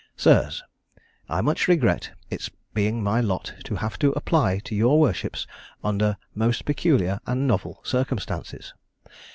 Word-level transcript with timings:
"SIRS, 0.17 0.63
I 1.29 1.41
much 1.41 1.67
regret 1.67 2.09
its 2.31 2.49
being 2.73 3.03
my 3.03 3.21
lot 3.21 3.53
to 3.65 3.75
have 3.75 3.99
to 3.99 4.11
apply 4.13 4.57
to 4.65 4.73
your 4.73 4.99
worships 4.99 5.45
under 5.83 6.17
most 6.33 6.65
peculiar 6.65 7.19
and 7.27 7.47
novel 7.47 7.81
circumstances. 7.83 8.73